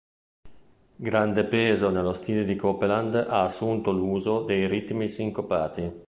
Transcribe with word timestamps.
Grande 0.95 1.45
peso 1.45 1.91
nello 1.91 2.13
stile 2.13 2.43
di 2.43 2.55
Copeland 2.55 3.13
ha 3.13 3.43
assunto 3.43 3.91
l'uso 3.91 4.41
dei 4.41 4.67
ritmi 4.67 5.07
sincopati. 5.09 5.93